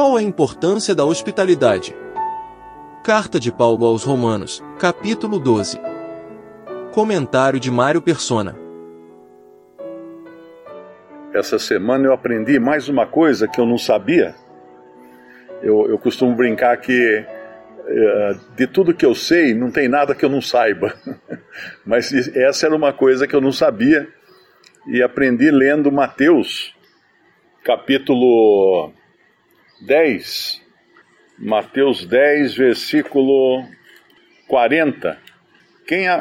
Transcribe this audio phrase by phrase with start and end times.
[0.00, 1.94] Qual a importância da hospitalidade?
[3.04, 5.78] Carta de Paulo aos Romanos, capítulo 12.
[6.90, 8.56] Comentário de Mário Persona.
[11.34, 14.34] Essa semana eu aprendi mais uma coisa que eu não sabia.
[15.60, 17.22] Eu, eu costumo brincar que
[17.86, 20.94] eh, de tudo que eu sei, não tem nada que eu não saiba.
[21.84, 24.08] Mas essa era uma coisa que eu não sabia
[24.86, 26.74] e aprendi lendo Mateus,
[27.62, 28.94] capítulo
[29.80, 30.60] 10.
[31.38, 33.64] Mateus 10, versículo
[34.46, 35.18] 40.
[35.86, 36.20] Quem, uh,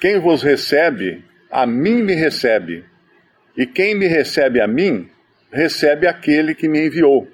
[0.00, 2.84] quem vos recebe, a mim me recebe.
[3.56, 5.08] E quem me recebe a mim,
[5.52, 7.28] recebe aquele que me enviou.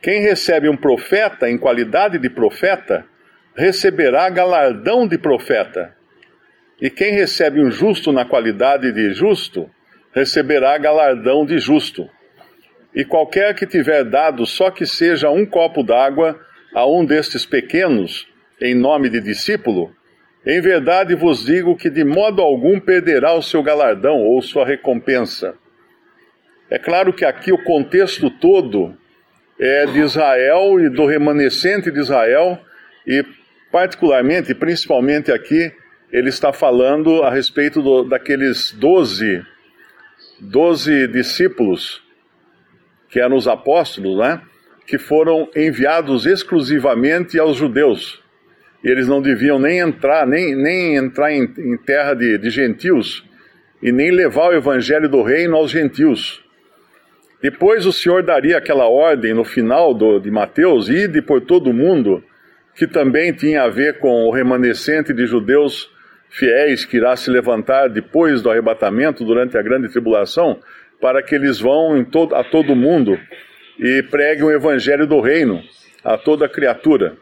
[0.00, 3.06] Quem recebe um profeta em qualidade de profeta,
[3.54, 5.96] receberá galardão de profeta.
[6.80, 9.70] E quem recebe um justo na qualidade de justo,
[10.12, 12.10] receberá galardão de justo.
[12.94, 16.38] E qualquer que tiver dado só que seja um copo d'água
[16.74, 18.28] a um destes pequenos,
[18.60, 19.94] em nome de discípulo,
[20.44, 25.54] em verdade vos digo que de modo algum perderá o seu galardão ou sua recompensa.
[26.68, 28.96] É claro que aqui o contexto todo
[29.58, 32.58] é, de Israel e do remanescente de Israel,
[33.06, 33.24] e
[33.70, 35.72] particularmente, principalmente aqui,
[36.10, 39.44] ele está falando a respeito do, daqueles doze,
[40.40, 42.02] doze discípulos,
[43.12, 44.40] que eram os apóstolos, né?
[44.86, 48.22] que foram enviados exclusivamente aos judeus.
[48.82, 53.22] E eles não deviam nem entrar, nem, nem entrar em, em terra de, de gentios,
[53.82, 56.42] e nem levar o evangelho do reino aos gentios.
[57.42, 61.74] Depois o Senhor daria aquela ordem no final do, de Mateus, ide por todo o
[61.74, 62.24] mundo,
[62.74, 65.92] que também tinha a ver com o remanescente de judeus
[66.30, 70.58] fiéis que irá se levantar depois do arrebatamento, durante a grande tribulação,
[71.02, 73.18] para que eles vão todo, a todo mundo
[73.76, 75.60] e preguem o evangelho do reino
[76.04, 77.16] a toda criatura.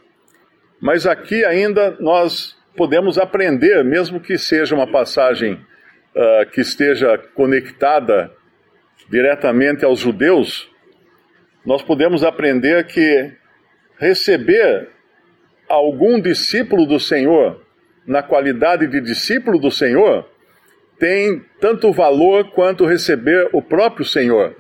[0.79, 8.31] Mas aqui ainda nós podemos aprender, mesmo que seja uma passagem uh, que esteja conectada
[9.09, 10.71] diretamente aos judeus,
[11.65, 13.33] nós podemos aprender que
[13.99, 14.89] receber
[15.67, 17.65] algum discípulo do Senhor,
[18.07, 20.30] na qualidade de discípulo do Senhor,
[21.01, 24.55] tem tanto valor quanto receber o próprio Senhor.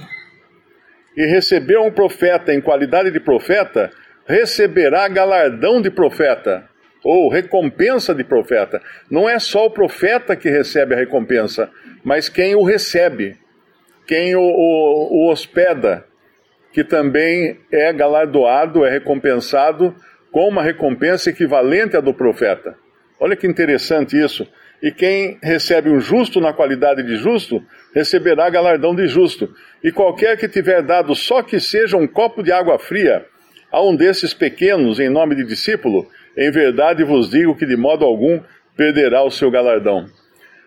[1.16, 3.90] E receber um profeta em qualidade de profeta,
[4.26, 6.68] receberá galardão de profeta,
[7.04, 8.82] ou recompensa de profeta.
[9.08, 11.70] Não é só o profeta que recebe a recompensa,
[12.02, 13.38] mas quem o recebe
[14.10, 16.04] quem o, o, o hospeda,
[16.72, 19.94] que também é galardoado, é recompensado
[20.32, 22.74] com uma recompensa equivalente à do profeta.
[23.20, 24.48] Olha que interessante isso.
[24.82, 27.62] E quem recebe um justo na qualidade de justo,
[27.94, 29.52] receberá galardão de justo.
[29.84, 33.24] E qualquer que tiver dado só que seja um copo de água fria
[33.70, 38.04] a um desses pequenos em nome de discípulo, em verdade vos digo que de modo
[38.04, 38.40] algum
[38.76, 40.06] perderá o seu galardão.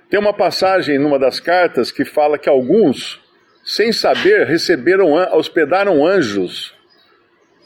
[0.09, 3.19] Tem uma passagem numa das cartas que fala que alguns
[3.63, 6.75] sem saber, receberam, hospedaram anjos.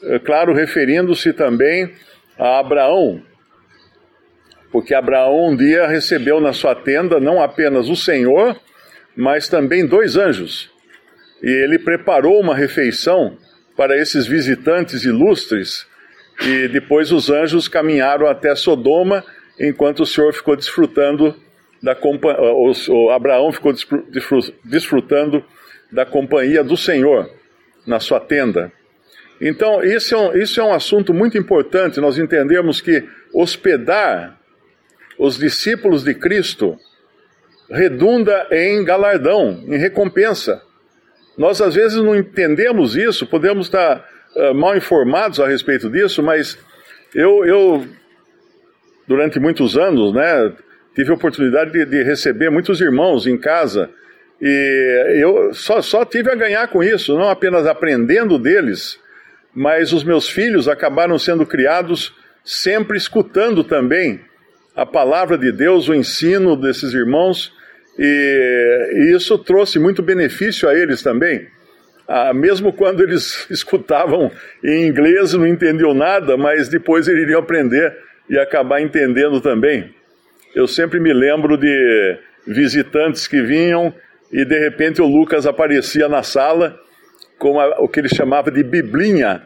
[0.04, 1.92] É, claro, referindo-se também
[2.38, 3.22] a Abraão,
[4.72, 8.60] porque Abraão um dia recebeu na sua tenda não apenas o Senhor,
[9.16, 10.70] mas também dois anjos.
[11.42, 13.38] E ele preparou uma refeição
[13.76, 15.86] para esses visitantes ilustres,
[16.42, 19.24] e depois os anjos caminharam até Sodoma,
[19.60, 21.36] enquanto o Senhor ficou desfrutando
[21.82, 22.40] da companhia,
[23.14, 23.74] Abraão ficou
[24.64, 25.44] desfrutando
[25.92, 27.30] da companhia do Senhor
[27.86, 28.72] na sua tenda.
[29.40, 33.04] Então, isso é, um, isso é um assunto muito importante, nós entendemos que
[33.34, 34.38] hospedar
[35.18, 36.78] os discípulos de Cristo
[37.70, 40.62] redunda em galardão, em recompensa.
[41.38, 44.06] Nós às vezes não entendemos isso, podemos estar
[44.36, 46.58] uh, mal informados a respeito disso, mas
[47.14, 47.88] eu, eu
[49.08, 50.54] durante muitos anos, né,
[50.96, 53.90] tive a oportunidade de, de receber muitos irmãos em casa
[54.42, 59.00] e eu só, só tive a ganhar com isso, não apenas aprendendo deles,
[59.54, 64.22] mas os meus filhos acabaram sendo criados sempre escutando também
[64.78, 67.52] a palavra de Deus, o ensino desses irmãos,
[67.98, 71.48] e, e isso trouxe muito benefício a eles também.
[72.08, 74.32] Ah, mesmo quando eles escutavam
[74.64, 77.92] em inglês, não entendiam nada, mas depois eles iriam aprender
[78.30, 79.96] e acabar entendendo também.
[80.56, 83.92] Eu sempre me lembro de visitantes que vinham
[84.32, 86.80] e de repente o Lucas aparecia na sala
[87.40, 89.42] com a, o que ele chamava de biblinha.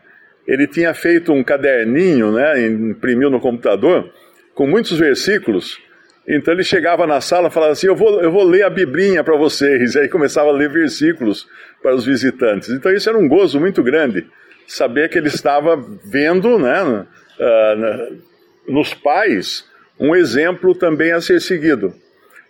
[0.46, 4.12] Ele tinha feito um caderninho, né, imprimiu no computador,
[4.54, 5.80] com muitos versículos,
[6.28, 9.24] Então ele chegava na sala e falava assim: eu vou, eu vou ler a Biblinha
[9.24, 9.96] para vocês.
[9.96, 11.48] E aí começava a ler versículos
[11.82, 12.70] para os visitantes.
[12.70, 14.28] Então isso era um gozo muito grande,
[14.68, 15.76] saber que ele estava
[16.06, 18.22] vendo né, uh,
[18.68, 19.66] nos pais
[20.00, 21.94] um exemplo também a ser seguido.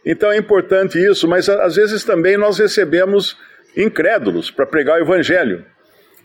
[0.05, 3.37] Então é importante isso, mas às vezes também nós recebemos
[3.75, 5.65] incrédulos para pregar o evangelho.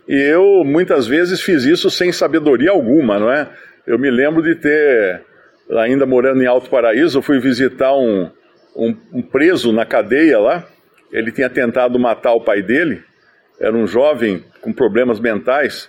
[0.08, 3.48] E eu muitas vezes fiz isso sem sabedoria alguma, não é?
[3.86, 5.22] Eu me lembro de ter,
[5.70, 8.30] ainda morando em Alto Paraíso, fui visitar um,
[8.76, 10.66] um, um preso na cadeia lá.
[11.12, 13.02] Ele tinha tentado matar o pai dele,
[13.60, 15.88] era um jovem com problemas mentais.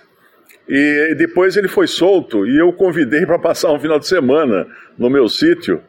[0.68, 4.66] E depois ele foi solto e eu convidei para passar um final de semana
[4.98, 5.82] no meu sítio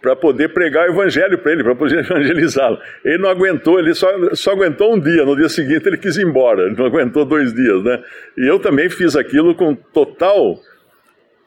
[0.00, 2.78] para poder pregar o evangelho para ele, para poder evangelizá-lo.
[3.04, 6.26] Ele não aguentou, ele só, só aguentou um dia, no dia seguinte ele quis ir
[6.26, 8.02] embora, ele não aguentou dois dias, né?
[8.36, 10.60] E eu também fiz aquilo com total,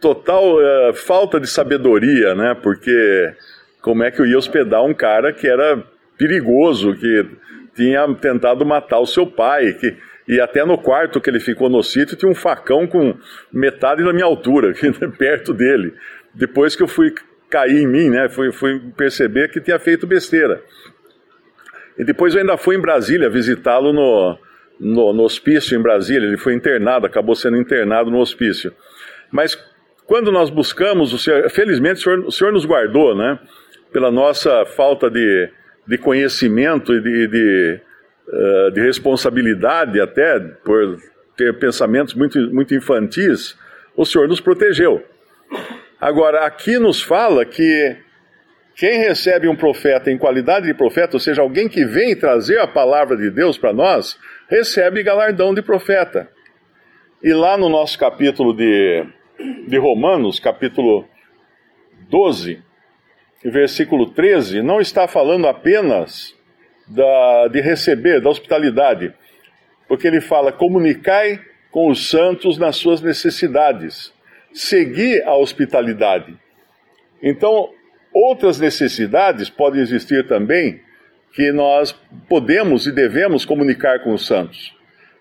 [0.01, 2.55] total uh, falta de sabedoria, né?
[2.61, 3.33] Porque
[3.81, 5.81] como é que eu ia hospedar um cara que era
[6.17, 7.25] perigoso, que
[7.75, 9.95] tinha tentado matar o seu pai, que
[10.27, 13.15] e até no quarto que ele ficou no sítio tinha um facão com
[13.51, 14.73] metade da minha altura,
[15.17, 15.93] perto dele.
[16.33, 17.13] Depois que eu fui
[17.49, 18.29] cair em mim, né?
[18.29, 20.61] Fui, fui perceber que tinha feito besteira.
[21.97, 24.37] E depois eu ainda fui em Brasília visitá-lo no,
[24.79, 26.25] no, no, hospício em Brasília.
[26.25, 28.73] Ele foi internado, acabou sendo internado no hospício.
[29.29, 29.57] Mas
[30.11, 33.39] quando nós buscamos, o senhor, felizmente o senhor, o senhor nos guardou, né?
[33.93, 35.49] Pela nossa falta de,
[35.87, 37.81] de conhecimento e de, de,
[38.27, 40.97] uh, de responsabilidade, até por
[41.37, 43.57] ter pensamentos muito, muito infantis,
[43.95, 45.01] o senhor nos protegeu.
[45.97, 47.95] Agora, aqui nos fala que
[48.75, 52.67] quem recebe um profeta em qualidade de profeta, ou seja, alguém que vem trazer a
[52.67, 54.19] palavra de Deus para nós,
[54.49, 56.27] recebe galardão de profeta.
[57.23, 59.05] E lá no nosso capítulo de,
[59.67, 61.05] de Romanos, capítulo
[62.09, 62.61] 12,
[63.43, 66.35] versículo 13, não está falando apenas
[66.87, 69.13] da, de receber, da hospitalidade,
[69.87, 71.39] porque ele fala: comunicai
[71.71, 74.13] com os santos nas suas necessidades
[74.53, 76.37] seguir a hospitalidade.
[77.23, 77.69] Então,
[78.13, 80.81] outras necessidades podem existir também
[81.33, 81.93] que nós
[82.27, 84.75] podemos e devemos comunicar com os santos.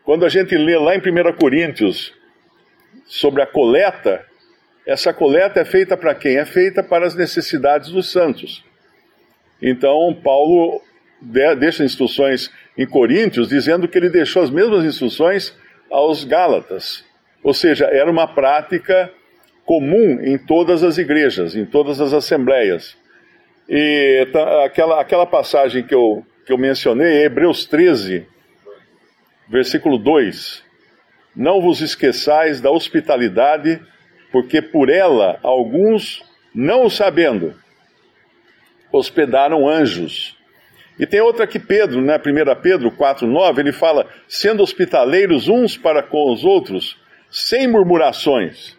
[0.04, 2.12] Quando a gente lê lá em 1 Coríntios
[3.10, 4.24] sobre a coleta,
[4.86, 6.38] essa coleta é feita para quem?
[6.38, 8.64] É feita para as necessidades dos santos.
[9.60, 10.80] Então, Paulo
[11.58, 15.52] deixa instruções em Coríntios dizendo que ele deixou as mesmas instruções
[15.90, 17.04] aos Gálatas.
[17.42, 19.12] Ou seja, era uma prática
[19.66, 22.96] comum em todas as igrejas, em todas as assembleias.
[23.68, 24.24] E
[24.64, 28.24] aquela, aquela passagem que eu, que eu mencionei, Hebreus 13,
[29.48, 30.69] versículo 2:
[31.34, 33.80] Não vos esqueçais da hospitalidade,
[34.32, 36.22] porque por ela alguns,
[36.54, 37.54] não o sabendo,
[38.92, 40.36] hospedaram anjos.
[40.98, 46.02] E tem outra que Pedro, né, 1 Pedro 4,9, ele fala: sendo hospitaleiros uns para
[46.02, 46.98] com os outros,
[47.30, 48.76] sem murmurações.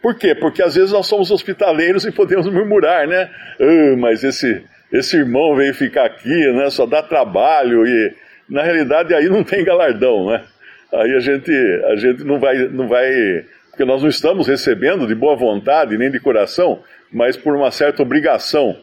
[0.00, 0.34] Por quê?
[0.34, 3.30] Porque às vezes nós somos hospitaleiros e podemos murmurar, né?
[3.60, 6.70] Ah, mas esse, esse irmão veio ficar aqui, né?
[6.70, 8.14] Só dá trabalho e
[8.48, 10.44] na realidade aí não tem galardão, né?
[10.92, 11.50] Aí a gente,
[11.86, 16.10] a gente não vai, não vai, porque nós não estamos recebendo de boa vontade nem
[16.10, 18.76] de coração, mas por uma certa obrigação.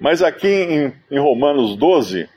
[0.00, 2.28] Mas aqui em, em Romanos 12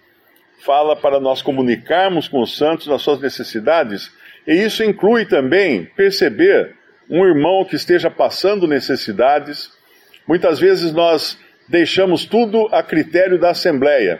[0.66, 4.12] fala para nós comunicarmos com os santos as suas necessidades
[4.48, 6.76] e isso inclui também perceber
[7.10, 9.72] um irmão que esteja passando necessidades.
[10.28, 14.20] Muitas vezes nós deixamos tudo a critério da Assembleia.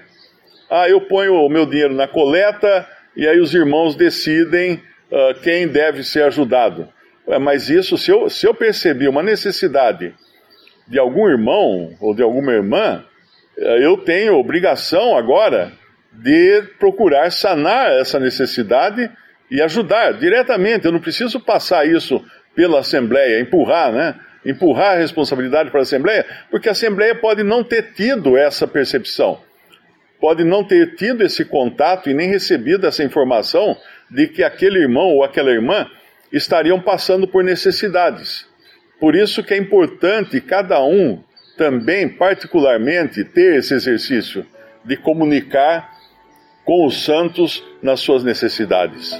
[0.70, 5.68] Ah, eu ponho o meu dinheiro na coleta e aí os irmãos decidem uh, quem
[5.68, 6.88] deve ser ajudado.
[7.40, 10.14] Mas isso, se eu, se eu percebi uma necessidade
[10.88, 13.06] de algum irmão ou de alguma irmã,
[13.58, 15.72] eh, eu tenho obrigação agora
[16.12, 19.10] de procurar sanar essa necessidade
[19.50, 20.86] e ajudar diretamente.
[20.86, 22.24] Eu não preciso passar isso
[22.56, 24.16] pela Assembleia, empurrar, né?
[24.46, 29.40] Empurrar a responsabilidade para a Assembleia, porque a Assembleia pode não ter tido essa percepção,
[30.22, 33.76] pode não ter tido esse contato e nem recebido essa informação
[34.10, 35.90] de que aquele irmão ou aquela irmã
[36.32, 38.48] estariam passando por necessidades.
[39.00, 41.22] Por isso que é importante cada um
[41.58, 44.46] também, particularmente, ter esse exercício
[44.86, 45.90] de comunicar
[46.64, 49.20] com os santos nas suas necessidades.